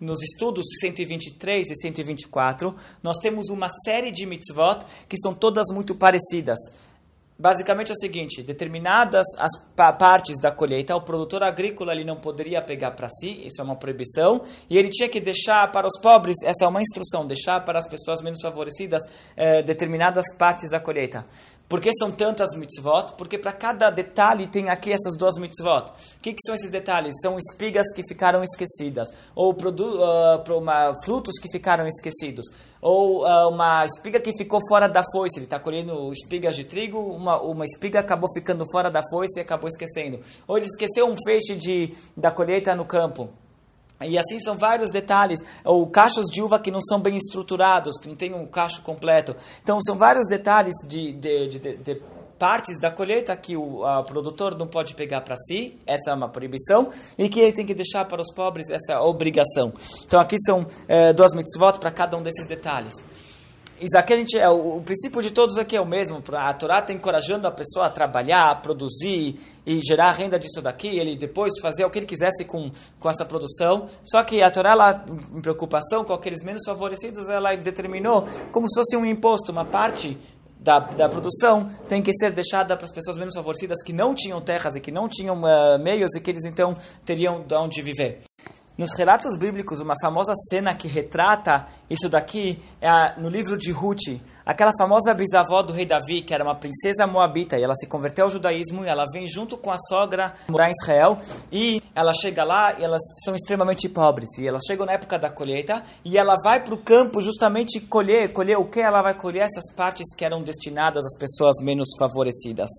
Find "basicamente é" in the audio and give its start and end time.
7.40-7.92